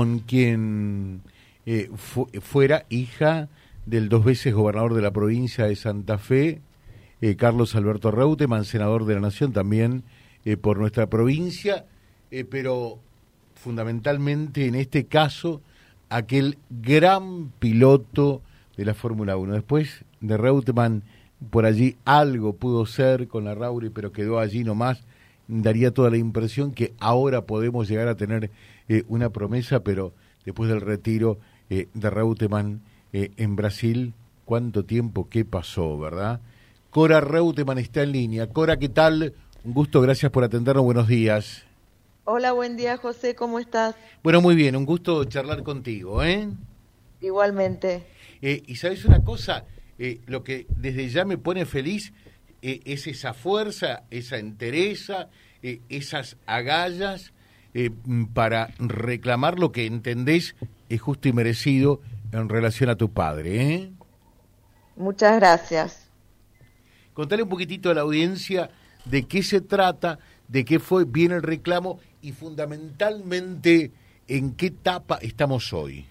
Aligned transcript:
con 0.00 0.20
quien 0.20 1.20
eh, 1.66 1.90
fuera 2.40 2.86
hija 2.88 3.50
del 3.84 4.08
dos 4.08 4.24
veces 4.24 4.54
gobernador 4.54 4.94
de 4.94 5.02
la 5.02 5.10
provincia 5.10 5.66
de 5.66 5.76
Santa 5.76 6.16
Fe, 6.16 6.62
eh, 7.20 7.36
Carlos 7.36 7.74
Alberto 7.74 8.10
Reutemann, 8.10 8.64
senador 8.64 9.04
de 9.04 9.16
la 9.16 9.20
Nación 9.20 9.52
también 9.52 10.04
eh, 10.46 10.56
por 10.56 10.78
nuestra 10.78 11.10
provincia, 11.10 11.84
pero 12.48 12.98
fundamentalmente 13.54 14.64
en 14.64 14.74
este 14.74 15.04
caso 15.04 15.60
aquel 16.08 16.56
gran 16.70 17.52
piloto 17.58 18.40
de 18.78 18.86
la 18.86 18.94
Fórmula 18.94 19.36
1. 19.36 19.52
Después 19.52 20.06
de 20.22 20.38
Reutemann, 20.38 21.02
por 21.50 21.66
allí 21.66 21.98
algo 22.06 22.54
pudo 22.54 22.86
ser 22.86 23.28
con 23.28 23.44
la 23.44 23.54
Rauri, 23.54 23.90
pero 23.90 24.12
quedó 24.12 24.38
allí 24.38 24.64
nomás. 24.64 25.04
Daría 25.52 25.92
toda 25.92 26.10
la 26.10 26.16
impresión 26.16 26.72
que 26.72 26.94
ahora 27.00 27.44
podemos 27.44 27.88
llegar 27.88 28.08
a 28.08 28.16
tener 28.16 28.50
una 29.08 29.30
promesa, 29.30 29.80
pero 29.84 30.12
después 30.44 30.68
del 30.68 30.80
retiro 30.80 31.38
eh, 31.68 31.88
de 31.94 32.10
Reutemann 32.10 32.80
eh, 33.12 33.30
en 33.36 33.56
Brasil, 33.56 34.14
cuánto 34.44 34.84
tiempo 34.84 35.28
que 35.28 35.44
pasó, 35.44 35.98
¿verdad? 35.98 36.40
Cora 36.90 37.20
Reutemann 37.20 37.78
está 37.78 38.02
en 38.02 38.12
línea. 38.12 38.48
Cora, 38.48 38.76
¿qué 38.76 38.88
tal? 38.88 39.34
Un 39.62 39.74
gusto, 39.74 40.00
gracias 40.00 40.32
por 40.32 40.42
atendernos, 40.42 40.84
buenos 40.84 41.06
días. 41.06 41.64
Hola, 42.24 42.52
buen 42.52 42.76
día, 42.76 42.96
José, 42.96 43.34
¿cómo 43.34 43.58
estás? 43.60 43.94
Bueno, 44.22 44.40
muy 44.40 44.54
bien, 44.54 44.74
un 44.76 44.84
gusto 44.84 45.24
charlar 45.24 45.62
contigo, 45.62 46.22
¿eh? 46.22 46.48
Igualmente. 47.20 48.04
Eh, 48.42 48.62
y 48.66 48.76
sabes 48.76 49.04
una 49.04 49.22
cosa, 49.22 49.64
lo 50.26 50.42
que 50.42 50.66
desde 50.76 51.08
ya 51.08 51.24
me 51.24 51.36
pone 51.36 51.66
feliz 51.66 52.12
es 52.62 53.06
esa 53.06 53.34
fuerza, 53.34 54.04
esa 54.10 54.38
entereza, 54.38 55.28
esas 55.62 56.36
agallas 56.46 57.32
para 58.34 58.70
reclamar 58.78 59.58
lo 59.58 59.72
que 59.72 59.86
entendés 59.86 60.54
es 60.88 61.00
justo 61.00 61.28
y 61.28 61.32
merecido 61.32 62.00
en 62.32 62.48
relación 62.48 62.90
a 62.90 62.96
tu 62.96 63.12
padre. 63.12 63.74
¿eh? 63.74 63.90
Muchas 64.96 65.36
gracias. 65.36 66.08
Contale 67.14 67.42
un 67.42 67.48
poquitito 67.48 67.90
a 67.90 67.94
la 67.94 68.02
audiencia 68.02 68.70
de 69.04 69.26
qué 69.26 69.42
se 69.42 69.60
trata, 69.60 70.18
de 70.48 70.64
qué 70.64 70.78
fue 70.78 71.04
bien 71.04 71.32
el 71.32 71.42
reclamo 71.42 72.00
y 72.22 72.32
fundamentalmente 72.32 73.92
en 74.28 74.54
qué 74.54 74.66
etapa 74.66 75.18
estamos 75.22 75.72
hoy. 75.72 76.06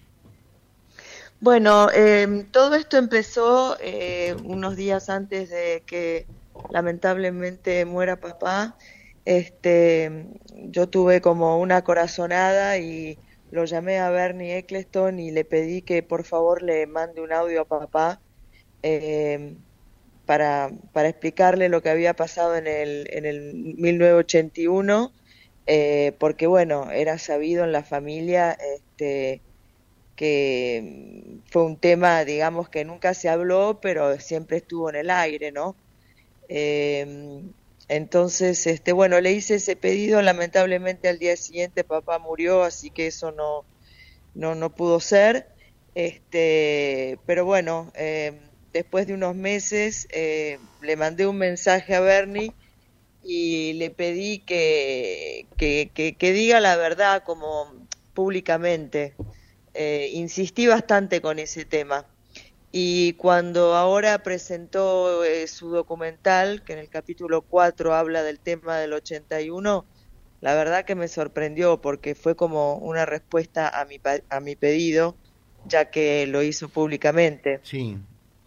Bueno, 1.40 1.88
eh, 1.94 2.46
todo 2.50 2.74
esto 2.74 2.98
empezó 2.98 3.76
eh, 3.80 4.36
unos 4.44 4.76
días 4.76 5.08
antes 5.08 5.48
de 5.48 5.82
que 5.86 6.26
lamentablemente 6.70 7.84
muera 7.84 8.16
papá. 8.16 8.76
Este, 9.24 10.26
yo 10.54 10.88
tuve 10.88 11.20
como 11.20 11.58
una 11.58 11.82
corazonada 11.82 12.78
y 12.78 13.18
lo 13.50 13.64
llamé 13.64 13.98
a 13.98 14.10
Bernie 14.10 14.58
Eccleston 14.58 15.18
y 15.18 15.30
le 15.30 15.44
pedí 15.44 15.82
que 15.82 16.02
por 16.02 16.24
favor 16.24 16.62
le 16.62 16.86
mande 16.86 17.20
un 17.20 17.32
audio 17.32 17.62
a 17.62 17.64
papá 17.64 18.20
eh, 18.82 19.56
para, 20.26 20.70
para, 20.92 21.08
explicarle 21.08 21.68
lo 21.68 21.82
que 21.82 21.90
había 21.90 22.14
pasado 22.14 22.56
en 22.56 22.66
el, 22.66 23.08
en 23.12 23.26
el 23.26 23.54
1981, 23.54 25.12
eh, 25.66 26.12
porque 26.18 26.46
bueno, 26.46 26.90
era 26.90 27.18
sabido 27.18 27.64
en 27.64 27.72
la 27.72 27.82
familia 27.82 28.52
este, 28.52 29.42
que 30.16 31.40
fue 31.46 31.64
un 31.64 31.76
tema, 31.76 32.24
digamos, 32.24 32.68
que 32.68 32.84
nunca 32.84 33.14
se 33.14 33.28
habló, 33.28 33.80
pero 33.80 34.20
siempre 34.20 34.58
estuvo 34.58 34.90
en 34.90 34.96
el 34.96 35.10
aire, 35.10 35.50
¿no? 35.50 35.76
Eh, 36.50 37.42
entonces, 37.88 38.66
este, 38.66 38.92
bueno, 38.92 39.20
le 39.20 39.32
hice 39.32 39.56
ese 39.56 39.76
pedido, 39.76 40.20
lamentablemente 40.20 41.08
al 41.08 41.18
día 41.18 41.36
siguiente 41.36 41.84
papá 41.84 42.18
murió, 42.18 42.62
así 42.62 42.90
que 42.90 43.06
eso 43.06 43.32
no, 43.32 43.64
no, 44.34 44.54
no 44.54 44.74
pudo 44.74 45.00
ser. 45.00 45.48
Este, 45.94 47.18
pero 47.26 47.44
bueno, 47.44 47.92
eh, 47.94 48.40
después 48.72 49.06
de 49.06 49.14
unos 49.14 49.34
meses 49.34 50.06
eh, 50.12 50.58
le 50.82 50.96
mandé 50.96 51.26
un 51.26 51.38
mensaje 51.38 51.94
a 51.94 52.00
Bernie 52.00 52.52
y 53.22 53.74
le 53.74 53.90
pedí 53.90 54.38
que, 54.40 55.46
que, 55.56 55.90
que, 56.16 56.32
diga 56.32 56.60
la 56.60 56.76
verdad 56.76 57.22
como 57.24 57.72
públicamente. 58.14 59.14
Eh, 59.74 60.10
insistí 60.14 60.66
bastante 60.66 61.20
con 61.20 61.38
ese 61.38 61.64
tema. 61.64 62.06
Y 62.72 63.14
cuando 63.14 63.74
ahora 63.74 64.22
presentó 64.22 65.24
eh, 65.24 65.48
su 65.48 65.70
documental, 65.70 66.62
que 66.62 66.74
en 66.74 66.78
el 66.78 66.88
capítulo 66.88 67.42
4 67.42 67.94
habla 67.94 68.22
del 68.22 68.38
tema 68.38 68.78
del 68.78 68.92
81, 68.92 69.84
la 70.40 70.54
verdad 70.54 70.84
que 70.84 70.94
me 70.94 71.08
sorprendió 71.08 71.80
porque 71.80 72.14
fue 72.14 72.36
como 72.36 72.76
una 72.76 73.06
respuesta 73.06 73.68
a 73.68 73.84
mi, 73.84 74.00
a 74.28 74.40
mi 74.40 74.54
pedido, 74.54 75.16
ya 75.66 75.90
que 75.90 76.26
lo 76.28 76.42
hizo 76.42 76.68
públicamente. 76.68 77.60
Sí, 77.64 77.98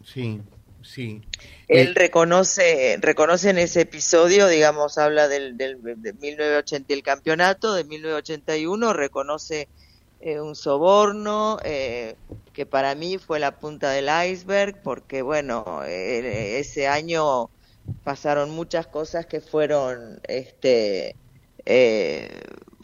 sí, 0.04 0.42
sí. 0.82 1.22
Él 1.68 1.90
eh, 1.90 1.94
reconoce, 1.94 2.98
reconoce 3.02 3.50
en 3.50 3.58
ese 3.58 3.82
episodio, 3.82 4.48
digamos, 4.48 4.98
habla 4.98 5.28
del, 5.28 5.58
del, 5.58 5.80
de 5.84 6.14
1980, 6.14 6.94
el 6.94 7.04
campeonato 7.04 7.74
de 7.74 7.84
1981, 7.84 8.94
reconoce 8.94 9.68
eh, 10.26 10.40
un 10.40 10.56
soborno, 10.56 11.58
eh, 11.66 12.16
que 12.54 12.66
para 12.66 12.96
mí 12.96 13.18
fue 13.18 13.42
la 13.42 13.60
punta 13.60 13.90
del 13.90 14.08
iceberg, 14.32 14.82
porque 14.82 15.22
bueno, 15.22 15.84
eh, 15.86 16.60
ese 16.60 16.88
año 16.88 17.50
pasaron 18.06 18.50
muchas 18.52 18.88
cosas 18.88 19.26
que 19.26 19.42
fueron 19.42 20.22
este, 20.26 21.18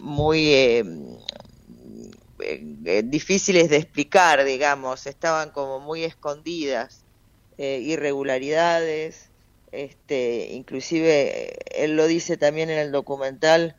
muy 0.02 0.84
difíciles 3.06 3.70
de 3.70 3.78
explicar, 3.78 4.44
digamos, 4.44 5.08
estaban 5.08 5.52
como 5.52 5.80
muy 5.80 6.04
escondidas, 6.04 7.06
irregularidades, 7.58 9.30
este, 9.72 10.50
inclusive 10.52 11.58
él 11.74 11.96
lo 11.96 12.06
dice 12.06 12.36
también 12.36 12.70
en 12.70 12.80
el 12.80 12.92
documental, 12.92 13.78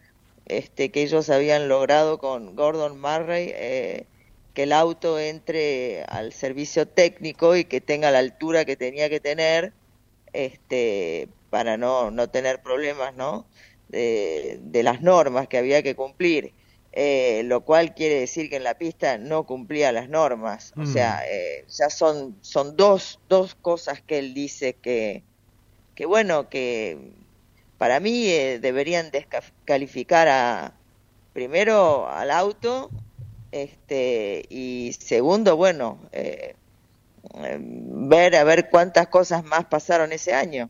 este, 0.50 0.90
que 0.90 1.02
ellos 1.02 1.30
habían 1.30 1.68
logrado 1.68 2.18
con 2.18 2.56
Gordon 2.56 3.00
Murray 3.00 3.52
eh, 3.54 4.06
que 4.52 4.64
el 4.64 4.72
auto 4.72 5.20
entre 5.20 6.02
al 6.08 6.32
servicio 6.32 6.88
técnico 6.88 7.54
y 7.54 7.64
que 7.64 7.80
tenga 7.80 8.10
la 8.10 8.18
altura 8.18 8.64
que 8.64 8.74
tenía 8.76 9.08
que 9.08 9.20
tener 9.20 9.72
este, 10.32 11.28
para 11.50 11.76
no, 11.76 12.10
no 12.10 12.28
tener 12.30 12.62
problemas 12.62 13.14
¿no? 13.14 13.46
De, 13.88 14.58
las 14.82 15.02
normas 15.02 15.46
que 15.46 15.58
había 15.58 15.82
que 15.82 15.94
cumplir. 15.94 16.52
Eh, 16.92 17.42
lo 17.44 17.60
cual 17.64 17.94
quiere 17.94 18.18
decir 18.18 18.50
que 18.50 18.56
en 18.56 18.64
la 18.64 18.76
pista 18.76 19.16
no 19.18 19.46
cumplía 19.46 19.92
las 19.92 20.08
normas. 20.08 20.72
O 20.76 20.84
sea, 20.84 21.20
mm. 21.20 21.28
eh, 21.30 21.64
ya 21.68 21.88
son, 21.88 22.36
son 22.40 22.76
dos, 22.76 23.20
dos 23.28 23.54
cosas 23.54 24.02
que 24.02 24.18
él 24.18 24.34
dice 24.34 24.72
que, 24.74 25.22
que 25.94 26.06
bueno, 26.06 26.48
que 26.48 27.12
para 27.80 27.98
mí 27.98 28.26
eh, 28.26 28.58
deberían 28.60 29.10
descalificar 29.10 30.28
a 30.28 30.74
primero 31.32 32.10
al 32.10 32.30
auto 32.30 32.90
este 33.52 34.44
y 34.50 34.92
segundo 34.98 35.56
bueno 35.56 35.98
eh, 36.12 36.56
ver 37.40 38.36
a 38.36 38.44
ver 38.44 38.68
cuántas 38.70 39.08
cosas 39.08 39.46
más 39.46 39.64
pasaron 39.64 40.12
ese 40.12 40.34
año. 40.34 40.68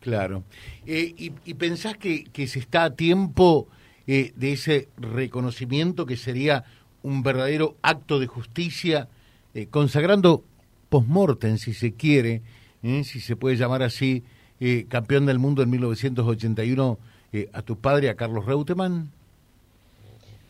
Claro. 0.00 0.44
Eh, 0.84 1.14
y, 1.16 1.32
y, 1.46 1.54
pensás 1.54 1.96
que, 1.96 2.24
que, 2.24 2.46
se 2.46 2.58
está 2.58 2.84
a 2.84 2.94
tiempo 2.94 3.66
de 4.06 4.52
ese 4.52 4.88
reconocimiento 4.98 6.04
que 6.04 6.18
sería 6.18 6.64
un 7.02 7.22
verdadero 7.22 7.78
acto 7.80 8.20
de 8.20 8.26
justicia 8.26 9.08
consagrando 9.70 10.44
postmortem 10.90 11.56
si 11.56 11.72
se 11.72 11.94
quiere 11.94 12.42
si 12.82 13.20
se 13.20 13.34
puede 13.34 13.56
llamar 13.56 13.82
así 13.82 14.24
eh, 14.60 14.86
campeón 14.88 15.26
del 15.26 15.38
mundo 15.38 15.62
en 15.62 15.70
1981 15.70 16.98
eh, 17.32 17.50
a 17.52 17.62
tu 17.62 17.76
padre, 17.76 18.08
a 18.08 18.14
Carlos 18.14 18.46
Reutemann? 18.46 19.10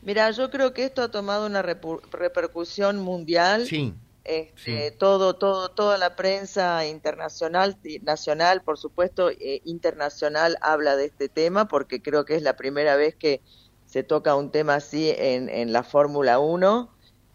Mira, 0.03 0.31
yo 0.33 0.51
creo 0.51 0.75
que 0.75 0.85
esto 0.85 1.03
ha 1.03 1.11
tomado 1.11 1.47
una 1.47 1.63
repercusión 1.63 2.99
mundial. 3.01 3.67
Sí. 3.67 3.95
Este, 4.25 4.91
todo, 4.91 5.35
todo, 5.35 5.71
toda 5.71 5.99
la 5.99 6.17
prensa 6.17 6.87
internacional, 6.87 7.77
nacional, 8.03 8.63
por 8.63 8.79
supuesto, 8.79 9.31
eh, 9.31 9.61
internacional 9.65 10.57
habla 10.63 10.97
de 10.97 11.07
este 11.07 11.29
tema 11.29 11.69
porque 11.69 12.01
creo 12.01 12.25
que 12.25 12.35
es 12.35 12.43
la 12.43 12.57
primera 12.57 12.97
vez 12.97 13.15
que 13.15 13.43
se 13.87 14.03
toca 14.03 14.35
un 14.35 14.51
tema 14.51 14.77
así 14.77 15.11
en, 15.11 15.51
en 15.51 15.73
la 15.73 15.83
Fórmula 15.83 16.39
1. 16.39 16.91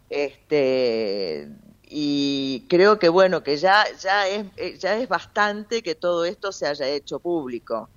Este, 0.09 1.49
y 1.91 2.67
creo 2.69 2.99
que 2.99 3.09
bueno 3.09 3.43
que 3.43 3.57
ya 3.57 3.85
ya 3.99 4.27
es 4.27 4.45
eh, 4.57 4.77
ya 4.77 4.97
es 4.97 5.09
bastante 5.09 5.81
que 5.83 5.95
todo 5.95 6.23
esto 6.25 6.51
se 6.51 6.67
haya 6.67 6.87
hecho 6.87 7.19
público. 7.19 7.91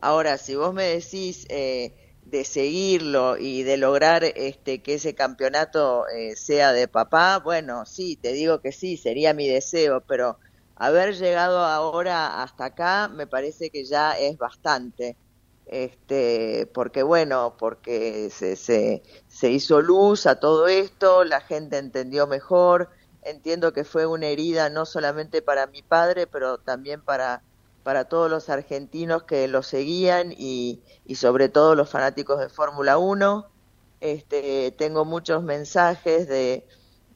Ahora 0.00 0.38
si 0.38 0.56
vos 0.56 0.74
me 0.74 0.84
decís 0.84 1.46
eh, 1.48 1.94
de 2.22 2.44
seguirlo 2.44 3.36
y 3.38 3.62
de 3.62 3.76
lograr 3.76 4.24
este 4.24 4.82
que 4.82 4.94
ese 4.94 5.14
campeonato 5.14 6.08
eh, 6.08 6.34
sea 6.36 6.72
de 6.72 6.88
papá 6.88 7.38
bueno 7.38 7.86
sí 7.86 8.16
te 8.16 8.32
digo 8.32 8.60
que 8.60 8.72
sí 8.72 8.96
sería 8.96 9.32
mi 9.34 9.48
deseo 9.48 10.00
pero 10.02 10.38
haber 10.74 11.14
llegado 11.16 11.60
ahora 11.60 12.42
hasta 12.42 12.66
acá 12.66 13.08
me 13.08 13.26
parece 13.26 13.70
que 13.70 13.84
ya 13.84 14.18
es 14.18 14.36
bastante. 14.38 15.18
Este, 15.64 16.70
porque 16.74 17.02
bueno, 17.02 17.56
porque 17.58 18.30
se, 18.30 18.54
se, 18.56 19.02
se 19.26 19.50
hizo 19.50 19.80
luz 19.82 20.26
a 20.26 20.38
todo 20.38 20.68
esto, 20.68 21.24
la 21.24 21.40
gente 21.40 21.78
entendió 21.78 22.26
mejor, 22.28 22.90
entiendo 23.26 23.72
que 23.72 23.84
fue 23.84 24.06
una 24.06 24.26
herida 24.28 24.70
no 24.70 24.86
solamente 24.86 25.42
para 25.42 25.66
mi 25.66 25.82
padre, 25.82 26.26
pero 26.26 26.58
también 26.58 27.02
para, 27.02 27.42
para 27.82 28.06
todos 28.08 28.30
los 28.30 28.48
argentinos 28.48 29.24
que 29.24 29.48
lo 29.48 29.62
seguían 29.62 30.32
y, 30.32 30.82
y 31.04 31.16
sobre 31.16 31.48
todo 31.48 31.74
los 31.74 31.90
fanáticos 31.90 32.40
de 32.40 32.48
Fórmula 32.48 32.98
1. 32.98 33.52
Este, 34.00 34.72
tengo 34.78 35.04
muchos 35.04 35.42
mensajes 35.42 36.28
de, 36.28 36.66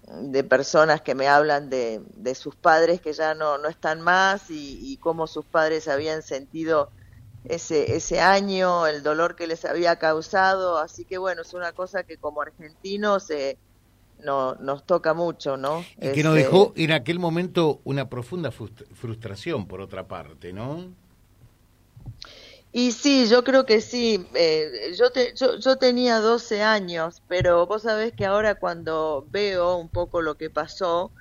de 0.03 0.45
personas 0.45 1.03
que 1.03 1.15
me 1.15 1.29
hablan 1.29 1.71
de, 1.71 2.03
de 2.15 2.35
sus 2.35 2.57
padres 2.57 3.01
que 3.01 3.13
ya 3.13 3.35
no, 3.35 3.59
no 3.59 3.69
están 3.69 4.01
más 4.01 4.51
y, 4.51 4.79
y 4.93 4.99
cómo 4.99 5.27
sus 5.27 5.47
padres 5.47 5.89
habían 5.89 6.23
sentido 6.23 6.91
ese, 7.45 7.97
ese 7.97 8.21
año, 8.21 8.87
el 8.87 9.03
dolor 9.03 9.37
que 9.37 9.47
les 9.47 9.65
había 9.65 9.97
causado. 9.99 10.79
Así 10.79 11.05
que 11.05 11.19
bueno, 11.19 11.43
es 11.43 11.55
una 11.55 11.73
cosa 11.73 12.05
que 12.05 12.19
como 12.19 12.43
argentinos 12.43 13.31
eh, 13.31 13.59
no, 14.25 14.55
nos 14.57 14.87
toca 14.87 15.15
mucho, 15.15 15.57
¿no? 15.57 15.93
Y 16.01 16.11
que 16.11 16.23
nos 16.23 16.35
Este, 16.35 16.35
dejó 16.35 16.73
en 16.77 16.93
aquel 16.93 17.19
momento 17.19 17.81
una 17.85 18.09
profunda 18.09 18.51
frust- 18.53 18.87
frustración, 18.95 19.67
por 19.67 19.81
otra 19.81 20.09
parte, 20.09 20.53
¿no? 20.53 20.95
Y 22.73 22.93
sí, 22.93 23.27
yo 23.29 23.43
creo 23.45 23.67
que 23.67 23.81
sí. 23.81 24.27
Eh, 24.35 24.93
yo, 24.97 25.11
te- 25.11 25.35
yo, 25.35 25.59
yo 25.59 25.77
tenía 25.77 26.19
12 26.21 26.63
años, 26.63 27.23
pero 27.27 27.67
vos 27.67 27.83
sabés 27.83 28.13
que 28.15 28.27
ahora 28.27 28.55
cuando 28.57 29.27
veo 29.31 29.77
un 29.77 29.91
poco 29.91 30.23
lo 30.23 30.37
que 30.37 30.51
pasó, 30.51 31.13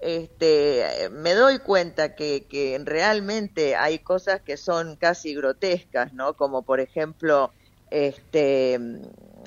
este, 0.00 1.08
me 1.12 1.34
doy 1.34 1.58
cuenta 1.60 2.14
que, 2.14 2.46
que 2.48 2.80
realmente 2.84 3.76
hay 3.76 4.00
cosas 4.00 4.42
que 4.42 4.56
son 4.56 4.96
casi 4.96 5.34
grotescas, 5.34 6.12
¿no? 6.14 6.36
Como 6.36 6.64
por 6.64 6.80
ejemplo, 6.80 7.54
este, 7.90 8.78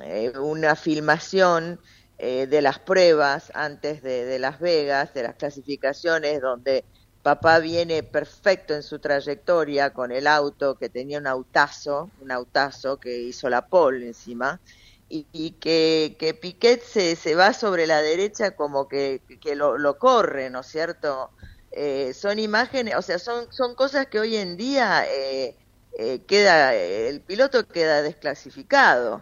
eh, 0.04 0.34
una 0.40 0.76
filmación 0.76 1.80
eh, 2.18 2.48
de 2.48 2.62
las 2.62 2.80
pruebas 2.80 3.52
antes 3.54 4.02
de, 4.02 4.40
Las 4.40 4.60
Vegas, 4.60 5.14
de 5.14 5.24
las 5.24 5.36
clasificaciones, 5.36 6.42
donde 6.42 6.86
papá 7.22 7.60
viene 7.60 8.04
perfecto 8.04 8.74
en 8.74 8.84
su 8.84 9.00
trayectoria 9.00 9.92
con 9.92 10.12
el 10.12 10.28
auto 10.28 10.76
que 10.76 10.90
tenía 10.90 11.20
un 11.20 11.28
autazo, 11.28 12.12
un 12.22 12.32
autazo 12.32 12.98
que 13.00 13.18
hizo 13.20 13.50
la 13.50 13.68
pole 13.68 14.08
encima, 14.08 14.62
y, 15.10 15.28
y 15.32 15.52
que, 15.52 16.16
que 16.20 16.34
Piquet 16.34 16.82
se, 16.84 17.16
se 17.16 17.36
va 17.36 17.54
sobre 17.54 17.88
la 17.88 18.02
derecha 18.02 18.52
como 18.56 18.88
que, 18.88 19.22
que 19.42 19.56
lo, 19.56 19.78
lo 19.78 19.98
corre, 19.98 20.50
¿no 20.50 20.62
es 20.62 20.68
cierto? 20.68 21.32
Eh, 21.72 22.14
son 22.14 22.40
imágenes, 22.40 22.96
o 22.96 23.02
sea, 23.02 23.20
son, 23.20 23.52
son 23.52 23.76
cosas 23.76 24.08
que 24.08 24.20
hoy 24.20 24.38
en 24.38 24.56
día 24.56 25.06
eh, 25.10 25.58
eh, 25.98 26.24
queda, 26.26 26.74
el 26.74 27.22
piloto 27.22 27.68
queda 27.68 28.02
desclasificado. 28.02 29.22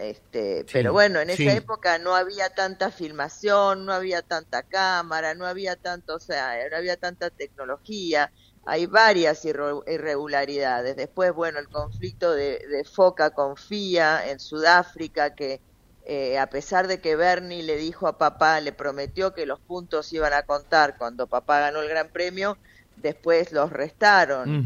Este, 0.00 0.64
Sí, 0.66 0.72
pero 0.72 0.92
bueno, 0.92 1.20
en 1.20 1.28
sí. 1.28 1.44
esa 1.44 1.54
época 1.56 1.98
no 1.98 2.14
había 2.14 2.48
tanta 2.50 2.90
filmación, 2.90 3.84
no 3.84 3.92
había 3.92 4.22
tanta 4.22 4.62
cámara, 4.62 5.34
no 5.34 5.46
había 5.46 5.76
tanto, 5.76 6.14
o 6.16 6.20
sea, 6.20 6.56
no 6.70 6.76
había 6.76 6.96
tanta 6.96 7.30
tecnología. 7.30 8.32
Hay 8.64 8.86
varias 8.86 9.44
irre- 9.44 9.82
irregularidades. 9.86 10.96
Después, 10.96 11.32
bueno, 11.34 11.58
el 11.58 11.68
conflicto 11.68 12.32
de, 12.34 12.60
de 12.68 12.84
Foca 12.84 13.30
con 13.30 13.56
FIA 13.56 14.30
en 14.30 14.38
Sudáfrica, 14.40 15.34
que 15.34 15.62
eh, 16.02 16.38
a 16.38 16.48
pesar 16.48 16.86
de 16.88 17.00
que 17.00 17.16
Bernie 17.16 17.62
le 17.62 17.76
dijo 17.76 18.06
a 18.08 18.16
papá, 18.18 18.60
le 18.60 18.72
prometió 18.72 19.34
que 19.34 19.46
los 19.46 19.60
puntos 19.60 20.12
iban 20.12 20.32
a 20.32 20.42
contar 20.44 20.96
cuando 20.96 21.26
papá 21.28 21.60
ganó 21.60 21.80
el 21.82 21.88
Gran 21.88 22.10
Premio, 22.10 22.58
después 22.94 23.52
los 23.52 23.70
restaron. 23.70 24.58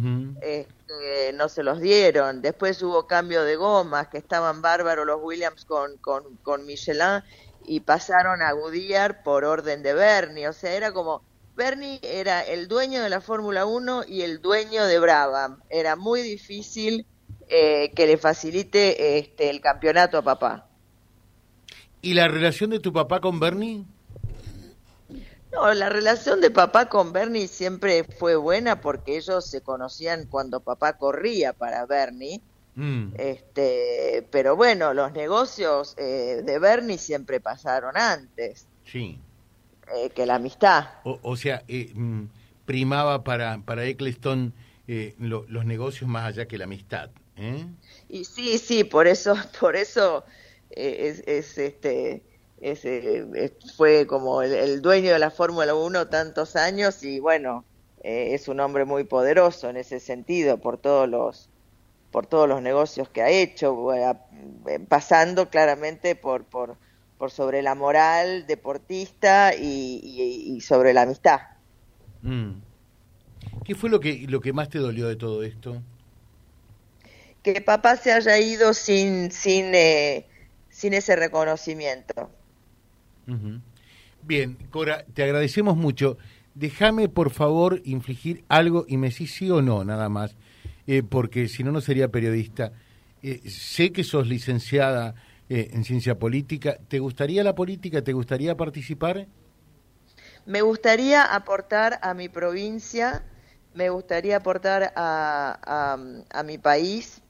Este, 0.87 1.33
no 1.33 1.49
se 1.49 1.63
los 1.63 1.81
dieron. 1.81 2.43
Después 2.43 2.83
hubo 2.83 3.07
cambio 3.07 3.43
de 3.45 3.57
gomas, 3.57 4.09
que 4.09 4.19
estaban 4.19 4.61
bárbaros 4.61 5.07
los 5.07 5.21
Williams 5.23 5.65
con, 5.65 5.97
con, 5.99 6.37
con 6.43 6.67
Michelin 6.67 7.23
y 7.67 7.81
pasaron 7.81 8.43
a 8.43 8.53
Goodyear 8.53 9.23
por 9.23 9.45
orden 9.45 9.83
de 9.83 9.95
Bernie. 9.95 10.49
O 10.49 10.53
sea, 10.53 10.75
era 10.75 10.93
como, 10.93 11.23
Bernie 11.57 12.01
era 12.03 12.43
el 12.43 12.69
dueño 12.69 13.03
de 13.03 13.09
la 13.09 13.21
Fórmula 13.21 13.65
1 13.65 14.05
y 14.07 14.23
el 14.23 14.43
dueño 14.43 14.85
de 14.85 14.99
Brabham. 14.99 15.61
Era 15.71 15.97
muy 15.97 16.21
difícil 16.21 17.07
eh, 17.49 17.91
que 17.95 18.07
le 18.07 18.19
facilite 18.19 19.19
este, 19.19 19.49
el 19.51 19.61
campeonato 19.61 20.19
a 20.19 20.23
papá. 20.23 20.69
¿Y 22.03 22.13
la 22.13 22.29
relación 22.29 22.71
de 22.71 22.81
tu 22.81 22.93
papá 22.93 23.21
con 23.21 23.41
Bernie? 23.41 23.85
No, 25.55 25.73
la 25.75 25.89
relación 25.89 26.41
de 26.41 26.51
papá 26.51 26.89
con 26.89 27.13
Bernie 27.13 27.49
siempre 27.49 28.05
fue 28.05 28.37
buena 28.37 28.81
porque 28.81 29.17
ellos 29.17 29.47
se 29.49 29.61
conocían 29.63 30.27
cuando 30.27 30.61
papá 30.61 30.95
corría 30.95 31.53
para 31.53 31.87
Bernie. 31.87 32.41
Mm. 32.75 33.15
Este, 33.17 34.27
pero 34.33 34.57
bueno, 34.57 34.93
los 34.95 35.13
negocios 35.13 35.95
eh, 35.97 36.43
de 36.45 36.59
Bernie 36.59 36.99
siempre 36.99 37.41
pasaron 37.41 37.97
antes 37.97 38.67
Sí. 38.85 39.21
eh, 39.95 40.11
que 40.11 40.27
la 40.27 40.37
amistad. 40.37 40.87
O, 41.05 41.21
o 41.23 41.37
sea, 41.37 41.63
eh, 41.69 41.93
mm, 41.95 42.25
primaba 42.67 43.23
para, 43.23 43.59
para 43.65 43.85
Eccleston 43.85 44.53
eh, 44.89 45.15
lo- 45.19 45.47
los 45.49 45.65
negocios 45.65 46.11
más 46.11 46.25
allá 46.27 46.47
que 46.49 46.59
la 46.59 46.65
amistad. 46.65 47.11
Y 48.09 48.25
sí, 48.25 48.59
sí, 48.59 48.85
por 48.85 49.07
eso, 49.07 49.35
por 49.61 49.77
eso 49.77 50.25
es, 50.71 51.23
es, 51.27 51.57
este, 51.59 52.25
es, 52.73 52.85
eh, 52.85 53.27
es- 53.35 53.77
fue 53.77 54.07
como 54.07 54.43
el, 54.43 54.53
el 54.55 54.83
dueño 54.83 55.13
de 55.13 55.19
la 55.19 55.31
Fórmula 55.31 55.75
1 55.75 56.09
tantos 56.09 56.57
años 56.57 57.03
y 57.03 57.21
bueno, 57.21 57.65
eh, 58.03 58.35
es 58.35 58.49
un 58.49 58.61
hombre 58.61 58.85
muy 58.85 59.05
poderoso 59.05 59.69
en 59.71 59.77
ese 59.77 60.01
sentido 60.01 60.59
por 60.61 60.79
todos 60.79 61.09
los 61.09 61.51
por 62.11 62.27
todos 62.27 62.49
los 62.49 62.63
negocios 62.63 63.09
que 63.11 63.23
ha 63.23 63.31
hecho, 63.31 63.93
eh, 63.95 64.15
eh, 64.69 64.79
pasando 64.89 65.51
claramente 65.51 66.15
por, 66.17 66.45
por, 66.47 66.79
por 67.19 67.31
sobre 67.33 67.61
la 67.63 67.75
moral 67.75 68.47
deportista 68.47 69.55
y, 69.55 70.01
y- 70.03 70.57
y 70.57 70.61
sobre 70.61 70.93
la 70.95 71.03
amistad. 71.03 71.41
Mm. 72.23 72.53
¿Qué 73.65 73.75
fue 73.75 73.91
lo 73.91 74.01
que, 74.01 74.27
lo 74.29 74.41
que 74.41 74.53
más 74.53 74.69
te 74.69 74.79
dolió 74.79 75.09
de 75.09 75.17
todo 75.17 75.43
esto? 75.43 75.83
que 77.43 77.61
papá 77.61 77.97
se 77.97 78.13
haya 78.13 78.39
ido 78.39 78.73
sin 78.75 79.31
sin 79.31 79.75
eh, 79.75 80.27
sin 80.71 80.95
ese 80.95 81.17
reconocimiento. 81.17 82.31
Bien, 84.23 84.57
Cora, 84.71 85.05
te 85.13 85.23
agradecemos 85.23 85.77
mucho. 85.77 86.17
Déjame, 86.55 87.09
por 87.09 87.31
favor, 87.31 87.83
infligir 87.85 88.45
algo 88.49 88.87
y 88.89 88.97
me 88.97 89.11
decís 89.11 89.35
sí 89.35 89.51
o 89.51 89.61
no, 89.61 89.85
nada 89.85 90.09
más, 90.09 90.37
eh, 90.87 91.03
porque 91.03 91.49
si 91.49 91.65
no, 91.65 91.73
no 91.73 91.81
sería 91.81 92.09
periodista. 92.09 92.73
Eh, 93.23 93.43
sé 93.51 93.91
que 93.93 94.05
sos 94.05 94.29
licenciada 94.29 95.15
eh, 95.49 95.71
en 95.73 95.85
ciencia 95.85 96.19
política. 96.19 96.79
¿Te 96.89 97.01
gustaría 97.01 97.43
la 97.43 97.55
política? 97.55 98.03
¿Te 98.03 98.13
gustaría 98.13 98.57
participar? 98.57 99.27
Me 100.47 100.63
gustaría 100.63 101.25
aportar 101.25 101.99
a 102.03 102.15
mi 102.15 102.29
provincia, 102.29 103.25
me 103.75 103.91
gustaría 103.91 104.37
aportar 104.37 104.93
a, 104.95 105.59
a, 106.33 106.39
a 106.39 106.43
mi 106.45 106.59
país. 106.59 107.21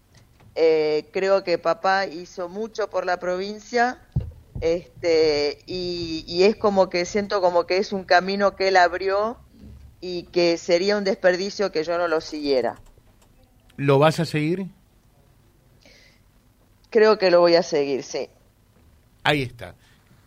Creo 0.54 1.42
que 1.42 1.58
papá 1.58 2.06
hizo 2.06 2.48
mucho 2.48 2.88
por 2.88 3.06
la 3.06 3.18
provincia 3.18 3.98
este, 4.64 5.58
y, 5.66 6.24
y 6.26 6.44
es 6.44 6.56
como 6.56 6.88
que 6.88 7.04
siento 7.04 7.42
como 7.42 7.66
que 7.66 7.76
es 7.76 7.92
un 7.92 8.04
camino 8.04 8.56
que 8.56 8.68
él 8.68 8.78
abrió 8.78 9.36
y 10.00 10.22
que 10.24 10.56
sería 10.56 10.96
un 10.96 11.04
desperdicio 11.04 11.70
que 11.70 11.84
yo 11.84 11.98
no 11.98 12.08
lo 12.08 12.22
siguiera. 12.22 12.80
¿Lo 13.76 13.98
vas 13.98 14.20
a 14.20 14.24
seguir? 14.24 14.68
Creo 16.88 17.18
que 17.18 17.30
lo 17.30 17.40
voy 17.40 17.56
a 17.56 17.62
seguir, 17.62 18.02
sí. 18.04 18.28
Ahí 19.22 19.42
está. 19.42 19.74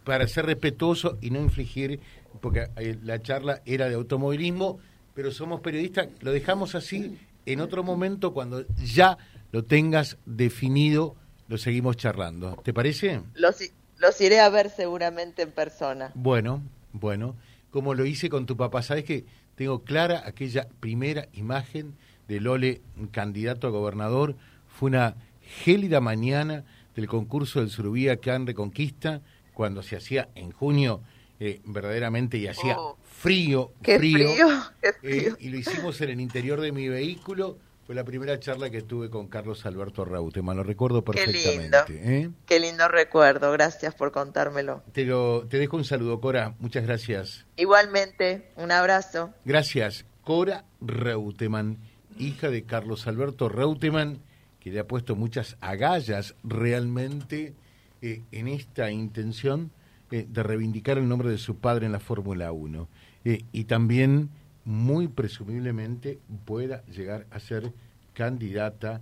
Para 0.03 0.27
ser 0.27 0.45
respetuoso 0.45 1.17
y 1.19 1.31
no 1.31 1.39
infligir, 1.39 1.99
porque 2.39 2.67
eh, 2.77 2.95
la 3.01 3.19
charla 3.21 3.61
era 3.65 3.89
de 3.89 3.95
automovilismo, 3.95 4.77
pero 5.15 5.31
somos 5.31 5.61
periodistas, 5.61 6.09
lo 6.21 6.31
dejamos 6.31 6.75
así. 6.75 7.17
En 7.47 7.61
otro 7.61 7.83
momento, 7.83 8.33
cuando 8.33 8.65
ya 8.75 9.17
lo 9.51 9.63
tengas 9.63 10.17
definido, 10.25 11.15
lo 11.47 11.57
seguimos 11.57 11.97
charlando. 11.97 12.55
¿Te 12.63 12.73
parece? 12.73 13.21
Los, 13.33 13.61
i- 13.61 13.71
los 13.99 14.19
iré 14.21 14.39
a 14.39 14.49
ver 14.49 14.69
seguramente 14.69 15.41
en 15.43 15.51
persona. 15.51 16.11
Bueno, 16.15 16.61
bueno. 16.93 17.35
Como 17.71 17.93
lo 17.93 18.05
hice 18.05 18.29
con 18.29 18.45
tu 18.45 18.55
papá, 18.57 18.81
¿sabes 18.81 19.03
que 19.03 19.25
Tengo 19.55 19.83
clara 19.83 20.21
aquella 20.25 20.67
primera 20.79 21.27
imagen 21.33 21.95
de 22.27 22.39
Lole, 22.39 22.81
candidato 23.11 23.65
a 23.65 23.71
gobernador. 23.71 24.35
Fue 24.67 24.89
una 24.89 25.15
gélida 25.63 25.99
mañana 25.99 26.63
del 26.95 27.07
concurso 27.07 27.59
del 27.59 27.71
Surubí 27.71 28.07
acá 28.07 28.35
en 28.35 28.45
Reconquista, 28.45 29.21
cuando 29.55 29.81
se 29.81 29.95
hacía 29.95 30.29
en 30.35 30.51
junio, 30.51 31.01
eh, 31.39 31.59
verdaderamente, 31.65 32.37
y 32.37 32.45
hacía 32.47 32.75
Oh. 32.77 32.97
frío, 33.03 33.71
Qué 33.81 33.97
frío. 33.97 34.29
frío, 34.29 34.47
qué 34.81 34.89
eh, 34.89 34.93
frío. 35.01 35.37
y 35.39 35.49
lo 35.49 35.57
hicimos 35.57 35.99
en 36.01 36.09
el 36.11 36.21
interior 36.21 36.61
de 36.61 36.71
mi 36.71 36.87
vehículo. 36.87 37.57
Fue 37.87 37.95
la 37.95 38.03
primera 38.03 38.37
charla 38.37 38.69
que 38.69 38.81
tuve 38.81 39.09
con 39.09 39.29
Carlos 39.29 39.65
Alberto 39.65 40.03
Rauteman, 40.03 40.57
lo 40.57 40.63
recuerdo 40.63 41.05
Qué 41.05 41.13
perfectamente. 41.23 41.93
lindo. 41.93 42.11
¿eh? 42.11 42.29
Qué 42.45 42.59
lindo 42.59 42.85
recuerdo, 42.89 43.49
gracias 43.53 43.95
por 43.95 44.11
contármelo. 44.11 44.83
Te, 44.91 45.05
lo, 45.05 45.47
te 45.47 45.57
dejo 45.57 45.77
un 45.77 45.85
saludo, 45.85 46.19
Cora. 46.19 46.53
Muchas 46.59 46.83
gracias. 46.85 47.45
Igualmente, 47.55 48.51
un 48.57 48.73
abrazo. 48.73 49.33
Gracias. 49.45 50.05
Cora 50.21 50.65
Reutemann, 50.81 51.77
hija 52.19 52.49
de 52.49 52.63
Carlos 52.65 53.07
Alberto 53.07 53.47
Reutemann, 53.47 54.19
que 54.59 54.69
le 54.69 54.79
ha 54.81 54.85
puesto 54.85 55.15
muchas 55.15 55.55
agallas 55.61 56.35
realmente 56.43 57.53
eh, 58.01 58.21
en 58.33 58.49
esta 58.49 58.91
intención 58.91 59.71
eh, 60.11 60.25
de 60.27 60.43
reivindicar 60.43 60.97
el 60.97 61.07
nombre 61.07 61.29
de 61.29 61.37
su 61.37 61.55
padre 61.55 61.85
en 61.85 61.93
la 61.93 62.01
Fórmula 62.01 62.51
1. 62.51 62.89
Eh, 63.23 63.45
y 63.53 63.63
también, 63.63 64.29
muy 64.67 65.07
presumiblemente, 65.07 66.19
pueda 66.43 66.83
llegar 66.87 67.25
a 67.31 67.39
ser 67.39 67.71
candidata 68.13 69.01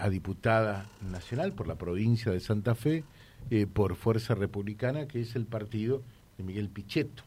a 0.00 0.08
diputada 0.10 0.90
nacional 1.08 1.52
por 1.52 1.68
la 1.68 1.76
provincia 1.76 2.32
de 2.32 2.40
Santa 2.40 2.74
Fe, 2.74 3.04
por 3.74 3.94
Fuerza 3.94 4.34
Republicana, 4.34 5.06
que 5.06 5.20
es 5.20 5.36
el 5.36 5.46
partido 5.46 6.02
de 6.36 6.42
Miguel 6.42 6.68
Pichetto, 6.68 7.22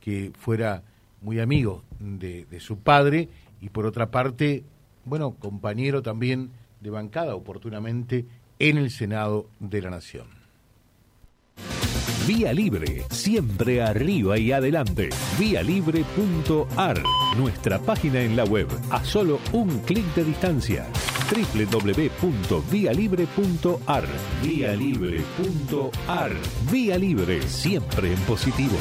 que 0.00 0.32
fuera 0.38 0.82
muy 1.20 1.40
amigo 1.40 1.84
de, 2.00 2.46
de 2.46 2.58
su 2.58 2.78
padre 2.78 3.28
y 3.60 3.68
por 3.68 3.84
otra 3.84 4.10
parte, 4.10 4.64
bueno, 5.04 5.34
compañero 5.34 6.00
también 6.00 6.52
de 6.80 6.88
bancada 6.88 7.34
oportunamente 7.34 8.24
en 8.58 8.78
el 8.78 8.90
Senado 8.90 9.50
de 9.60 9.82
la 9.82 9.90
Nación. 9.90 10.41
Vía 12.26 12.52
Libre, 12.52 13.04
siempre 13.10 13.80
arriba 13.82 14.38
y 14.38 14.52
adelante. 14.52 15.08
Vialibre.ar, 15.40 17.02
nuestra 17.36 17.80
página 17.80 18.20
en 18.20 18.36
la 18.36 18.44
web, 18.44 18.68
a 18.90 19.04
solo 19.04 19.40
un 19.52 19.80
clic 19.80 20.04
de 20.14 20.22
distancia. 20.24 20.86
www.vialibre.ar. 21.30 24.04
Vialibre.ar. 24.42 26.32
Vía 26.70 26.96
Libre, 26.96 27.42
siempre 27.42 28.12
en 28.12 28.20
positivo. 28.20 28.78